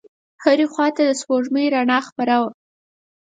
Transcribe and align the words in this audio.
هرې 0.43 0.65
خواته 0.71 1.01
د 1.05 1.11
سپوږمۍ 1.19 1.65
رڼا 1.75 1.99
خپره 2.09 2.35
وه. 2.41 2.49